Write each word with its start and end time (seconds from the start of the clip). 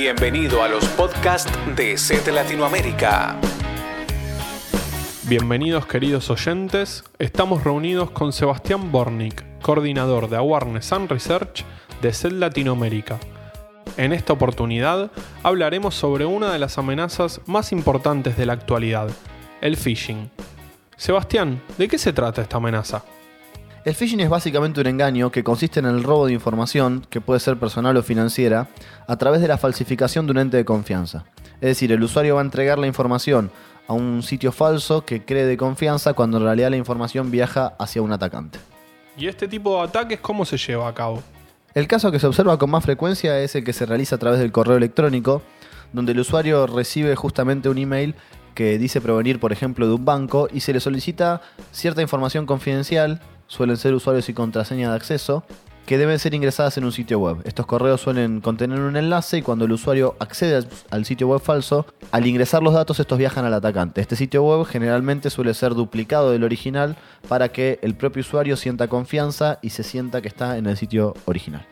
Bienvenido 0.00 0.62
a 0.62 0.68
los 0.68 0.84
podcasts 0.90 1.50
de 1.74 1.98
SET 1.98 2.28
Latinoamérica. 2.28 3.36
Bienvenidos 5.24 5.86
queridos 5.86 6.30
oyentes, 6.30 7.02
estamos 7.18 7.64
reunidos 7.64 8.12
con 8.12 8.32
Sebastián 8.32 8.92
Bornik, 8.92 9.42
coordinador 9.60 10.30
de 10.30 10.36
Awareness 10.36 10.92
and 10.92 11.10
Research 11.10 11.64
de 12.00 12.12
SET 12.12 12.30
Latinoamérica. 12.30 13.18
En 13.96 14.12
esta 14.12 14.34
oportunidad 14.34 15.10
hablaremos 15.42 15.96
sobre 15.96 16.26
una 16.26 16.52
de 16.52 16.60
las 16.60 16.78
amenazas 16.78 17.40
más 17.46 17.72
importantes 17.72 18.36
de 18.36 18.46
la 18.46 18.52
actualidad, 18.52 19.10
el 19.60 19.76
phishing. 19.76 20.30
Sebastián, 20.96 21.60
¿de 21.76 21.88
qué 21.88 21.98
se 21.98 22.12
trata 22.12 22.42
esta 22.42 22.58
amenaza? 22.58 23.02
El 23.84 23.94
phishing 23.94 24.20
es 24.20 24.28
básicamente 24.28 24.80
un 24.80 24.88
engaño 24.88 25.30
que 25.30 25.44
consiste 25.44 25.78
en 25.78 25.86
el 25.86 26.02
robo 26.02 26.26
de 26.26 26.32
información, 26.32 27.06
que 27.08 27.20
puede 27.20 27.38
ser 27.38 27.58
personal 27.58 27.96
o 27.96 28.02
financiera, 28.02 28.68
a 29.06 29.16
través 29.16 29.40
de 29.40 29.48
la 29.48 29.56
falsificación 29.56 30.26
de 30.26 30.32
un 30.32 30.38
ente 30.38 30.56
de 30.56 30.64
confianza. 30.64 31.24
Es 31.60 31.68
decir, 31.68 31.92
el 31.92 32.02
usuario 32.02 32.34
va 32.34 32.40
a 32.40 32.44
entregar 32.44 32.78
la 32.78 32.88
información 32.88 33.50
a 33.86 33.92
un 33.92 34.22
sitio 34.22 34.50
falso 34.50 35.04
que 35.04 35.24
cree 35.24 35.46
de 35.46 35.56
confianza 35.56 36.12
cuando 36.14 36.38
en 36.38 36.44
realidad 36.44 36.70
la 36.70 36.76
información 36.76 37.30
viaja 37.30 37.74
hacia 37.78 38.02
un 38.02 38.12
atacante. 38.12 38.58
¿Y 39.16 39.28
este 39.28 39.46
tipo 39.46 39.76
de 39.76 39.88
ataques 39.88 40.18
cómo 40.20 40.44
se 40.44 40.58
lleva 40.58 40.88
a 40.88 40.94
cabo? 40.94 41.22
El 41.72 41.86
caso 41.86 42.10
que 42.10 42.18
se 42.18 42.26
observa 42.26 42.58
con 42.58 42.70
más 42.70 42.84
frecuencia 42.84 43.38
es 43.40 43.54
el 43.54 43.64
que 43.64 43.72
se 43.72 43.86
realiza 43.86 44.16
a 44.16 44.18
través 44.18 44.40
del 44.40 44.52
correo 44.52 44.76
electrónico, 44.76 45.42
donde 45.92 46.12
el 46.12 46.20
usuario 46.20 46.66
recibe 46.66 47.14
justamente 47.14 47.68
un 47.68 47.78
email 47.78 48.16
que 48.54 48.76
dice 48.76 49.00
provenir, 49.00 49.38
por 49.38 49.52
ejemplo, 49.52 49.86
de 49.86 49.94
un 49.94 50.04
banco 50.04 50.48
y 50.52 50.60
se 50.60 50.72
le 50.72 50.80
solicita 50.80 51.40
cierta 51.70 52.02
información 52.02 52.44
confidencial 52.44 53.20
suelen 53.48 53.76
ser 53.76 53.94
usuarios 53.94 54.28
y 54.28 54.34
contraseña 54.34 54.90
de 54.90 54.96
acceso 54.96 55.42
que 55.88 55.96
deben 55.96 56.18
ser 56.18 56.34
ingresadas 56.34 56.76
en 56.76 56.84
un 56.84 56.92
sitio 56.92 57.18
web. 57.18 57.38
Estos 57.44 57.64
correos 57.64 58.02
suelen 58.02 58.42
contener 58.42 58.78
un 58.78 58.98
enlace 58.98 59.38
y 59.38 59.42
cuando 59.42 59.64
el 59.64 59.72
usuario 59.72 60.16
accede 60.18 60.68
al 60.90 61.06
sitio 61.06 61.28
web 61.28 61.40
falso, 61.40 61.86
al 62.12 62.26
ingresar 62.26 62.62
los 62.62 62.74
datos 62.74 63.00
estos 63.00 63.18
viajan 63.18 63.46
al 63.46 63.54
atacante. 63.54 64.02
Este 64.02 64.14
sitio 64.14 64.42
web 64.42 64.66
generalmente 64.66 65.30
suele 65.30 65.54
ser 65.54 65.74
duplicado 65.74 66.30
del 66.30 66.44
original 66.44 66.96
para 67.26 67.48
que 67.48 67.78
el 67.80 67.94
propio 67.94 68.20
usuario 68.20 68.58
sienta 68.58 68.86
confianza 68.88 69.60
y 69.62 69.70
se 69.70 69.82
sienta 69.82 70.20
que 70.20 70.28
está 70.28 70.58
en 70.58 70.66
el 70.66 70.76
sitio 70.76 71.14
original. 71.24 71.66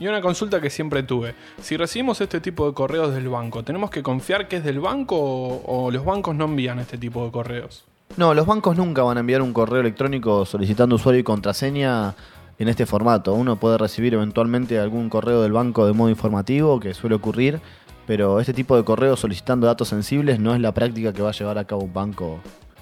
Y 0.00 0.08
una 0.08 0.20
consulta 0.20 0.60
que 0.60 0.68
siempre 0.68 1.04
tuve. 1.04 1.36
Si 1.62 1.76
recibimos 1.76 2.20
este 2.20 2.40
tipo 2.40 2.66
de 2.66 2.74
correos 2.74 3.14
del 3.14 3.28
banco, 3.28 3.62
¿tenemos 3.62 3.90
que 3.90 4.02
confiar 4.02 4.48
que 4.48 4.56
es 4.56 4.64
del 4.64 4.80
banco 4.80 5.16
o, 5.16 5.86
o 5.86 5.90
los 5.92 6.04
bancos 6.04 6.34
no 6.34 6.46
envían 6.46 6.80
este 6.80 6.98
tipo 6.98 7.24
de 7.24 7.30
correos? 7.30 7.84
No, 8.16 8.34
los 8.34 8.44
bancos 8.46 8.76
nunca 8.76 9.02
van 9.02 9.16
a 9.16 9.20
enviar 9.20 9.40
un 9.40 9.52
correo 9.52 9.80
electrónico 9.80 10.44
solicitando 10.44 10.96
usuario 10.96 11.20
y 11.20 11.24
contraseña 11.24 12.14
en 12.58 12.68
este 12.68 12.84
formato. 12.84 13.32
Uno 13.34 13.56
puede 13.56 13.78
recibir 13.78 14.14
eventualmente 14.14 14.78
algún 14.78 15.08
correo 15.08 15.42
del 15.42 15.52
banco 15.52 15.86
de 15.86 15.92
modo 15.92 16.10
informativo, 16.10 16.80
que 16.80 16.92
suele 16.92 17.14
ocurrir, 17.14 17.60
pero 18.06 18.40
este 18.40 18.52
tipo 18.52 18.76
de 18.76 18.84
correo 18.84 19.16
solicitando 19.16 19.66
datos 19.66 19.88
sensibles 19.88 20.40
no 20.40 20.54
es 20.54 20.60
la 20.60 20.74
práctica 20.74 21.12
que 21.12 21.22
va 21.22 21.30
a 21.30 21.32
llevar 21.32 21.56
a 21.56 21.64
cabo 21.64 21.82
un 21.82 21.94
banco. 21.94 22.40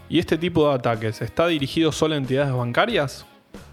¿Y 0.09 0.19
este 0.19 0.39
tipo 0.39 0.67
de 0.69 0.75
ataques 0.75 1.21
está 1.21 1.47
dirigido 1.47 1.93
solo 1.93 2.15
a 2.15 2.17
entidades 2.17 2.53
bancarias? 2.53 3.27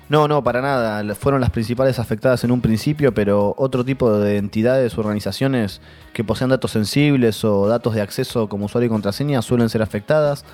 No, 0.08 0.28
no, 0.28 0.44
para 0.44 0.62
nada. 0.62 1.16
Fueron 1.16 1.42
las 1.42 1.50
principales 1.50 1.98
afectadas 1.98 2.44
en 2.44 2.52
un 2.52 2.62
principio, 2.62 3.14
pero 3.14 3.56
otro 3.58 3.84
tipo 3.84 4.12
de 4.20 4.38
entidades 4.38 4.96
o 4.98 5.02
organizaciones 5.02 5.82
que 6.14 6.24
posean 6.24 6.52
datos 6.52 6.72
sensibles 6.72 7.44
o 7.44 7.68
datos 7.68 7.96
de 7.96 8.02
acceso 8.02 8.48
como 8.48 8.66
usuario 8.66 8.86
y 8.86 8.90
contraseña 8.90 9.42
suelen 9.42 9.70
ser 9.70 9.82
afectadas. 9.82 10.46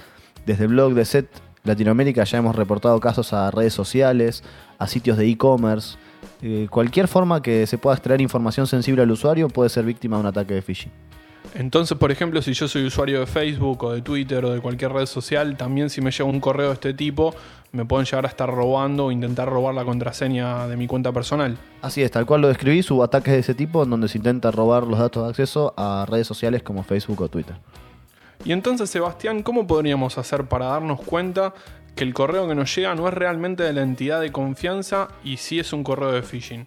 Desde 0.45 0.63
el 0.63 0.69
blog 0.69 0.93
de 0.93 1.05
SET 1.05 1.27
Latinoamérica 1.63 2.23
ya 2.23 2.39
hemos 2.39 2.55
reportado 2.55 2.99
casos 2.99 3.33
a 3.33 3.51
redes 3.51 3.73
sociales, 3.73 4.43
a 4.79 4.87
sitios 4.87 5.17
de 5.17 5.27
e-commerce. 5.27 5.97
Eh, 6.41 6.67
cualquier 6.71 7.07
forma 7.07 7.41
que 7.41 7.67
se 7.67 7.77
pueda 7.77 7.95
extraer 7.95 8.21
información 8.21 8.65
sensible 8.65 9.03
al 9.03 9.11
usuario 9.11 9.47
puede 9.47 9.69
ser 9.69 9.85
víctima 9.85 10.17
de 10.17 10.21
un 10.21 10.27
ataque 10.27 10.55
de 10.55 10.61
phishing. 10.61 10.91
Entonces, 11.53 11.97
por 11.97 12.11
ejemplo, 12.11 12.41
si 12.41 12.53
yo 12.53 12.67
soy 12.67 12.85
usuario 12.85 13.19
de 13.19 13.25
Facebook 13.25 13.83
o 13.83 13.91
de 13.91 14.01
Twitter 14.01 14.45
o 14.45 14.51
de 14.51 14.61
cualquier 14.61 14.93
red 14.93 15.05
social, 15.05 15.57
también 15.57 15.89
si 15.89 15.99
me 15.99 16.11
llega 16.11 16.23
un 16.23 16.39
correo 16.39 16.67
de 16.67 16.73
este 16.73 16.93
tipo, 16.93 17.35
me 17.71 17.83
pueden 17.83 18.05
llegar 18.05 18.25
a 18.25 18.29
estar 18.29 18.49
robando 18.49 19.07
o 19.07 19.11
intentar 19.11 19.49
robar 19.49 19.75
la 19.75 19.83
contraseña 19.83 20.67
de 20.67 20.77
mi 20.77 20.87
cuenta 20.87 21.11
personal. 21.11 21.57
Así 21.81 22.01
es, 22.03 22.11
tal 22.11 22.25
cual 22.25 22.41
lo 22.41 22.47
describí, 22.47 22.81
hubo 22.89 23.03
ataques 23.03 23.33
de 23.33 23.39
ese 23.39 23.53
tipo 23.53 23.83
en 23.83 23.89
donde 23.89 24.07
se 24.07 24.17
intenta 24.17 24.51
robar 24.51 24.87
los 24.87 24.99
datos 24.99 25.23
de 25.23 25.29
acceso 25.29 25.73
a 25.77 26.05
redes 26.07 26.27
sociales 26.27 26.63
como 26.63 26.83
Facebook 26.83 27.21
o 27.21 27.27
Twitter. 27.27 27.55
Y 28.43 28.53
entonces, 28.53 28.89
Sebastián, 28.89 29.43
¿cómo 29.43 29.67
podríamos 29.67 30.17
hacer 30.17 30.45
para 30.45 30.65
darnos 30.65 31.01
cuenta 31.01 31.53
que 31.95 32.03
el 32.03 32.13
correo 32.13 32.47
que 32.47 32.55
nos 32.55 32.75
llega 32.75 32.95
no 32.95 33.07
es 33.07 33.13
realmente 33.13 33.63
de 33.63 33.73
la 33.73 33.83
entidad 33.83 34.19
de 34.19 34.31
confianza 34.31 35.09
y 35.23 35.37
sí 35.37 35.59
es 35.59 35.73
un 35.73 35.83
correo 35.83 36.11
de 36.11 36.23
phishing? 36.23 36.65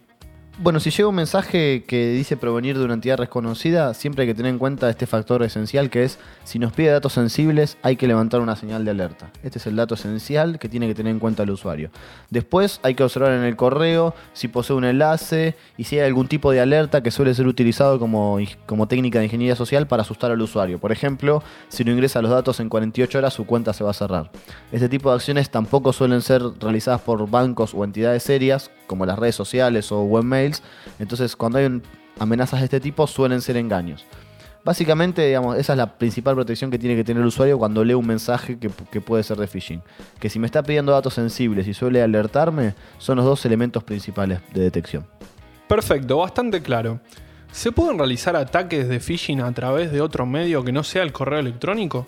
Bueno, 0.57 0.79
si 0.79 0.91
llega 0.91 1.09
un 1.09 1.17
mensaje 1.17 1.83
que 1.85 2.13
dice 2.13 2.37
provenir 2.37 2.79
de 2.79 2.85
una 2.85 2.95
entidad 2.95 3.19
desconocida, 3.19 3.93
siempre 3.93 4.23
hay 4.23 4.29
que 4.29 4.37
tener 4.37 4.51
en 4.53 4.61
cuenta 4.61 4.89
este 4.89 5.05
factor 5.05 5.43
esencial 5.43 5.91
que 5.91 6.05
es, 6.05 6.21
si 6.45 6.61
nos 6.61 6.73
pide 6.73 6.91
datos 6.91 7.13
sensibles, 7.13 7.77
hay 7.83 7.97
que 7.97 8.07
levantar 8.07 8.41
una 8.41 8.55
señal 8.55 8.85
de 8.85 8.93
alerta. 8.93 9.33
Este 9.43 9.59
es 9.59 9.67
el 9.67 9.75
dato 9.75 9.97
esencial 9.97 10.61
que 10.61 10.69
tiene 10.69 10.87
que 10.87 10.95
tener 10.95 11.11
en 11.11 11.19
cuenta 11.19 11.43
el 11.43 11.51
usuario. 11.51 11.91
Después 12.31 12.79
hay 12.85 12.95
que 12.95 13.03
observar 13.03 13.33
en 13.33 13.43
el 13.43 13.57
correo 13.57 14.15
si 14.33 14.47
posee 14.47 14.77
un 14.77 14.85
enlace 14.85 15.57
y 15.77 15.85
si 15.85 15.99
hay 15.99 16.07
algún 16.07 16.29
tipo 16.29 16.53
de 16.53 16.61
alerta 16.61 17.03
que 17.03 17.11
suele 17.11 17.35
ser 17.35 17.49
utilizado 17.49 17.99
como, 17.99 18.39
como 18.67 18.87
técnica 18.87 19.19
de 19.19 19.25
ingeniería 19.25 19.57
social 19.57 19.89
para 19.89 20.03
asustar 20.03 20.31
al 20.31 20.41
usuario. 20.41 20.79
Por 20.79 20.93
ejemplo, 20.93 21.43
si 21.69 21.83
no 21.83 21.91
ingresa 21.91 22.23
los 22.23 22.31
datos 22.31 22.61
en 22.61 22.69
48 22.69 23.19
horas, 23.19 23.35
su 23.35 23.45
cuenta 23.45 23.73
se 23.73 23.83
va 23.83 23.91
a 23.91 23.95
cerrar. 23.95 24.31
Este 24.71 24.89
tipo 24.89 25.09
de 25.11 25.17
acciones 25.17 25.51
tampoco 25.51 25.93
suelen 25.93 26.23
ser 26.23 26.43
realizadas 26.61 27.01
por 27.01 27.29
bancos 27.29 27.75
o 27.75 27.83
entidades 27.83 28.23
serias, 28.23 28.71
como 28.87 29.05
las 29.05 29.19
redes 29.19 29.35
sociales 29.35 29.91
o 29.91 30.03
Entonces, 30.99 31.37
cuando 31.37 31.59
hay 31.59 31.83
amenazas 32.19 32.61
de 32.61 32.65
este 32.65 32.81
tipo, 32.81 33.07
suelen 33.07 33.41
ser 33.41 33.57
engaños. 33.57 34.05
Básicamente, 34.65 35.27
digamos, 35.27 35.59
esa 35.59 35.75
es 35.75 35.77
la 35.77 35.99
principal 35.99 36.35
protección 36.35 36.71
que 36.71 36.79
tiene 36.79 36.97
que 36.97 37.05
tener 37.05 37.21
el 37.21 37.27
usuario 37.27 37.59
cuando 37.59 37.85
lee 37.85 37.93
un 37.93 38.07
mensaje 38.07 38.59
que, 38.59 38.71
que, 38.91 39.01
puede 39.03 39.23
ser 39.23 39.37
de 39.37 39.47
phishing. 39.47 39.83
Que 40.19 40.31
si 40.31 40.39
me 40.39 40.47
está 40.47 40.63
pidiendo 40.63 40.93
datos 40.93 41.13
sensibles 41.13 41.69
y 41.69 41.75
suele 41.75 42.03
alertarme, 42.03 42.75
son 42.97 43.17
los 43.17 43.27
dos 43.27 43.45
elementos 43.45 43.85
principales 43.85 44.41
de 44.55 44.63
detección. 44.63 45.07
Perfecto, 45.69 46.17
bastante 46.17 46.63
claro. 46.63 47.01
¿Se 47.53 47.73
pueden 47.73 47.99
realizar 47.99 48.37
ataques 48.37 48.89
de 48.89 49.01
phishing 49.01 49.41
a 49.41 49.53
través 49.53 49.93
de 49.93 50.01
otro 50.01 50.25
medio 50.25 50.65
que 50.65 50.73
no 50.73 50.83
sea 50.83 51.03
el 51.03 51.13
correo 51.13 51.41
electrónico? 51.41 52.07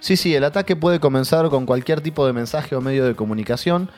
Sí, 0.00 0.16
sí, 0.16 0.34
el 0.34 0.44
ataque 0.44 0.76
puede 0.76 1.00
comenzar 1.00 1.48
con 1.48 1.66
cualquier 1.66 2.00
tipo 2.00 2.26
de 2.26 2.32
mensaje 2.32 2.76
o 2.76 2.80
medio 2.80 3.04
de 3.04 3.14
comunicación. 3.14 3.90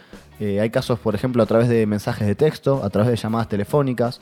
Eh, 0.43 0.59
hay 0.59 0.71
casos, 0.71 0.99
por 0.99 1.15
ejemplo, 1.15 1.41
a 1.41 1.47
través 1.47 1.69
de 1.69 1.87
mensajes 1.87 2.27
de 2.27 2.35
texto, 2.35 2.83
a 2.83 2.91
través 2.91 3.13
de 3.13 3.17
llamadas 3.17 3.49
telefónicas. 3.49 4.21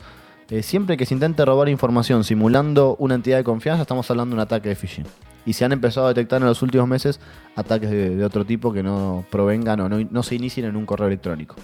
Eh, 0.51 0.61
siempre 0.61 0.95
que 0.95 1.07
se 1.07 1.15
intente 1.15 1.43
robar 1.43 1.67
información 1.67 2.23
simulando 2.23 2.95
una 2.99 3.15
entidad 3.15 3.37
de 3.37 3.43
confianza, 3.43 3.81
estamos 3.81 4.07
hablando 4.11 4.35
de 4.35 4.39
un 4.39 4.41
ataque 4.41 4.69
de 4.69 4.75
phishing. 4.75 5.05
Y 5.47 5.53
se 5.53 5.65
han 5.65 5.71
empezado 5.71 6.05
a 6.05 6.09
detectar 6.09 6.39
en 6.39 6.47
los 6.47 6.61
últimos 6.61 6.87
meses 6.87 7.19
ataques 7.55 7.89
de, 7.89 8.15
de 8.15 8.23
otro 8.23 8.45
tipo 8.45 8.71
que 8.71 8.83
no 8.83 9.25
provengan 9.31 9.79
o 9.79 9.89
no, 9.89 9.97
no 10.11 10.21
se 10.21 10.35
inicien 10.35 10.67
en 10.67 10.75
un 10.75 10.85
correo 10.85 11.07
electrónico. 11.07 11.55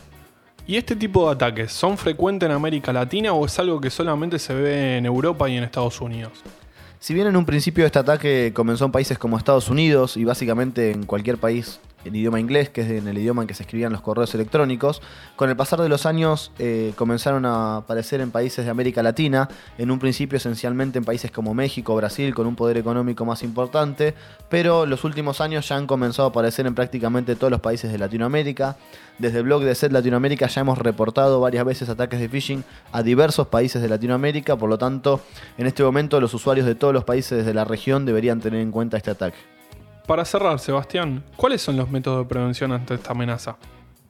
¿Y 0.65 0.77
este 0.77 0.95
tipo 0.95 1.27
de 1.27 1.35
ataques 1.35 1.71
son 1.71 1.95
frecuentes 1.95 2.49
en 2.49 2.55
América 2.55 2.91
Latina 2.91 3.33
o 3.33 3.45
es 3.45 3.59
algo 3.59 3.79
que 3.79 3.91
solamente 3.91 4.39
se 4.39 4.55
ve 4.55 4.97
en 4.97 5.05
Europa 5.05 5.47
y 5.47 5.55
en 5.55 5.65
Estados 5.65 6.01
Unidos? 6.01 6.31
Si 6.99 7.13
bien 7.13 7.27
en 7.27 7.37
un 7.37 7.45
principio 7.45 7.85
este 7.85 7.99
ataque 7.99 8.51
comenzó 8.55 8.85
en 8.85 8.91
países 8.91 9.19
como 9.19 9.37
Estados 9.37 9.69
Unidos 9.69 10.17
y 10.17 10.25
básicamente 10.25 10.89
en 10.89 11.05
cualquier 11.05 11.37
país 11.37 11.79
en 12.07 12.15
idioma 12.15 12.39
inglés, 12.39 12.69
que 12.69 12.81
es 12.81 12.89
en 12.89 13.07
el 13.07 13.17
idioma 13.17 13.41
en 13.43 13.47
que 13.47 13.53
se 13.53 13.63
escribían 13.63 13.91
los 13.91 14.01
correos 14.01 14.33
electrónicos. 14.33 15.01
Con 15.35 15.49
el 15.49 15.55
pasar 15.55 15.81
de 15.81 15.89
los 15.89 16.05
años 16.05 16.51
eh, 16.59 16.93
comenzaron 16.95 17.45
a 17.45 17.77
aparecer 17.77 18.21
en 18.21 18.31
países 18.31 18.65
de 18.65 18.71
América 18.71 19.03
Latina, 19.03 19.49
en 19.77 19.91
un 19.91 19.99
principio 19.99 20.37
esencialmente 20.37 20.97
en 20.97 21.05
países 21.05 21.31
como 21.31 21.53
México, 21.53 21.95
Brasil, 21.95 22.33
con 22.33 22.47
un 22.47 22.55
poder 22.55 22.77
económico 22.77 23.25
más 23.25 23.43
importante, 23.43 24.13
pero 24.49 24.85
los 24.85 25.03
últimos 25.03 25.41
años 25.41 25.67
ya 25.67 25.75
han 25.75 25.87
comenzado 25.87 26.27
a 26.27 26.31
aparecer 26.31 26.65
en 26.65 26.75
prácticamente 26.75 27.35
todos 27.35 27.51
los 27.51 27.61
países 27.61 27.91
de 27.91 27.97
Latinoamérica. 27.97 28.77
Desde 29.19 29.39
el 29.39 29.43
blog 29.45 29.63
de 29.63 29.73
SET 29.73 29.91
Latinoamérica 29.91 30.47
ya 30.47 30.61
hemos 30.61 30.77
reportado 30.77 31.39
varias 31.39 31.65
veces 31.65 31.89
ataques 31.89 32.19
de 32.19 32.29
phishing 32.29 32.63
a 32.91 33.03
diversos 33.03 33.47
países 33.47 33.81
de 33.81 33.89
Latinoamérica, 33.89 34.55
por 34.55 34.69
lo 34.69 34.77
tanto, 34.77 35.21
en 35.57 35.67
este 35.67 35.83
momento 35.83 36.21
los 36.21 36.33
usuarios 36.33 36.65
de 36.65 36.75
todos 36.75 36.93
los 36.93 37.03
países 37.03 37.45
de 37.45 37.53
la 37.53 37.65
región 37.65 38.05
deberían 38.05 38.39
tener 38.39 38.61
en 38.61 38.71
cuenta 38.71 38.97
este 38.97 39.11
ataque. 39.11 39.56
Para 40.07 40.23
cerrar, 40.23 40.57
Sebastián, 40.59 41.25
¿cuáles 41.35 41.61
son 41.61 41.75
los 41.75 41.89
métodos 41.89 42.19
de 42.19 42.29
prevención 42.29 42.71
ante 42.71 42.93
esta 42.93 43.11
amenaza? 43.11 43.57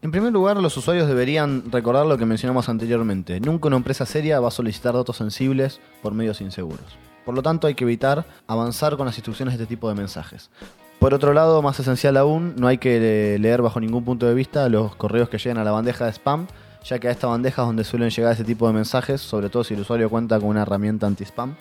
En 0.03 0.11
primer 0.11 0.31
lugar, 0.31 0.57
los 0.57 0.77
usuarios 0.77 1.07
deberían 1.07 1.71
recordar 1.71 2.05
lo 2.05 2.19
que 2.19 2.25
mencionamos 2.27 2.69
anteriormente. 2.69 3.39
Nunca 3.39 3.65
una 3.67 3.77
empresa 3.77 4.05
seria 4.05 4.39
va 4.39 4.49
a 4.49 4.51
solicitar 4.51 4.93
datos 4.93 5.17
sensibles 5.17 5.81
por 6.03 6.13
medios 6.13 6.39
inseguros. 6.39 6.85
Por 7.25 7.33
lo 7.33 7.41
tanto, 7.41 7.65
hay 7.65 7.73
que 7.73 7.83
evitar 7.83 8.25
avanzar 8.45 8.95
con 8.95 9.07
las 9.07 9.17
instrucciones 9.17 9.57
de 9.57 9.63
este 9.63 9.73
tipo 9.73 9.89
de 9.89 9.95
mensajes. 9.95 10.51
Por 10.99 11.15
otro 11.15 11.33
lado, 11.33 11.63
más 11.63 11.79
esencial 11.79 12.15
aún, 12.17 12.53
no 12.57 12.67
hay 12.67 12.77
que 12.77 13.39
leer 13.39 13.63
bajo 13.63 13.79
ningún 13.79 14.05
punto 14.05 14.27
de 14.27 14.35
vista 14.35 14.69
los 14.69 14.95
correos 14.95 15.29
que 15.29 15.39
llegan 15.39 15.57
a 15.57 15.63
la 15.63 15.71
bandeja 15.71 16.05
de 16.05 16.11
spam, 16.11 16.45
ya 16.85 16.99
que 16.99 17.07
a 17.07 17.11
esta 17.11 17.25
bandeja 17.25 17.63
es 17.63 17.67
donde 17.67 17.83
suelen 17.83 18.11
llegar 18.11 18.33
este 18.33 18.43
tipo 18.43 18.67
de 18.67 18.73
mensajes, 18.73 19.19
sobre 19.19 19.49
todo 19.49 19.63
si 19.63 19.73
el 19.73 19.79
usuario 19.79 20.11
cuenta 20.11 20.39
con 20.39 20.49
una 20.49 20.61
herramienta 20.61 21.07
anti-spam. 21.07 21.55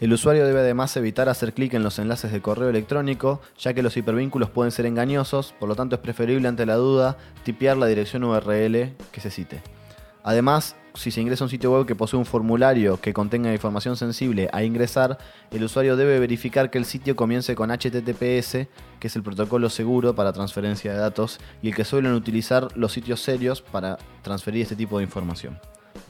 El 0.00 0.12
usuario 0.12 0.46
debe 0.46 0.60
además 0.60 0.96
evitar 0.96 1.28
hacer 1.28 1.52
clic 1.52 1.74
en 1.74 1.82
los 1.82 1.98
enlaces 1.98 2.30
de 2.30 2.40
correo 2.40 2.68
electrónico, 2.68 3.40
ya 3.58 3.74
que 3.74 3.82
los 3.82 3.96
hipervínculos 3.96 4.48
pueden 4.48 4.70
ser 4.70 4.86
engañosos, 4.86 5.54
por 5.58 5.68
lo 5.68 5.74
tanto 5.74 5.96
es 5.96 6.00
preferible 6.00 6.46
ante 6.46 6.66
la 6.66 6.76
duda 6.76 7.16
tipear 7.42 7.76
la 7.76 7.86
dirección 7.86 8.22
URL 8.22 8.94
que 9.10 9.20
se 9.20 9.30
cite. 9.30 9.60
Además, 10.22 10.76
si 10.94 11.10
se 11.10 11.20
ingresa 11.20 11.42
a 11.42 11.46
un 11.46 11.50
sitio 11.50 11.72
web 11.72 11.84
que 11.84 11.96
posee 11.96 12.18
un 12.18 12.26
formulario 12.26 13.00
que 13.00 13.12
contenga 13.12 13.52
información 13.52 13.96
sensible 13.96 14.48
a 14.52 14.62
ingresar, 14.62 15.18
el 15.50 15.64
usuario 15.64 15.96
debe 15.96 16.20
verificar 16.20 16.70
que 16.70 16.78
el 16.78 16.84
sitio 16.84 17.16
comience 17.16 17.56
con 17.56 17.70
HTTPS, 17.70 18.68
que 19.00 19.06
es 19.06 19.16
el 19.16 19.24
protocolo 19.24 19.68
seguro 19.68 20.14
para 20.14 20.32
transferencia 20.32 20.92
de 20.92 20.98
datos 20.98 21.40
y 21.60 21.68
el 21.68 21.74
que 21.74 21.84
suelen 21.84 22.12
utilizar 22.12 22.68
los 22.76 22.92
sitios 22.92 23.20
serios 23.20 23.62
para 23.62 23.98
transferir 24.22 24.62
este 24.62 24.76
tipo 24.76 24.98
de 24.98 25.04
información. 25.04 25.58